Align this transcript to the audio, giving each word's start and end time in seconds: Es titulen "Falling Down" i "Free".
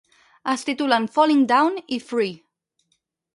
Es 0.53 0.63
titulen 0.69 1.05
"Falling 1.17 1.43
Down" 1.51 1.77
i 1.99 2.01
"Free". 2.09 2.33